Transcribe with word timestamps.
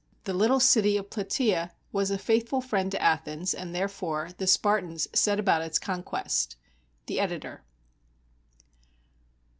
The 0.23 0.33
little 0.33 0.59
city 0.59 0.97
of 0.97 1.11
Plataea 1.11 1.73
was 1.91 2.09
a 2.09 2.17
faithful 2.17 2.59
friend 2.59 2.89
to 2.89 2.99
Athens, 2.99 3.53
and 3.53 3.69
therefore 3.75 4.29
the 4.35 4.47
Spartans 4.47 5.07
set 5.13 5.39
about 5.39 5.61
its 5.61 5.77
conquest.] 5.77 6.55
The 7.05 7.19
Editor. 7.19 7.61